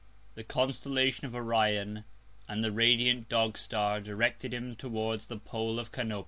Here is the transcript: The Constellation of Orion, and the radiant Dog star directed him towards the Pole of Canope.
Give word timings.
The 0.33 0.43
Constellation 0.43 1.27
of 1.27 1.35
Orion, 1.35 2.05
and 2.47 2.63
the 2.63 2.71
radiant 2.71 3.29
Dog 3.29 3.55
star 3.55 4.01
directed 4.01 4.51
him 4.51 4.75
towards 4.75 5.27
the 5.27 5.37
Pole 5.37 5.77
of 5.77 5.91
Canope. 5.91 6.19